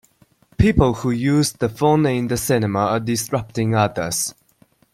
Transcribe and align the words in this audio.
People 0.57 0.95
who 0.95 1.11
use 1.11 1.51
the 1.51 1.69
phone 1.69 2.07
in 2.07 2.27
the 2.27 2.35
cinema 2.35 2.79
are 2.79 2.99
disrupting 2.99 3.75
others. 3.75 4.33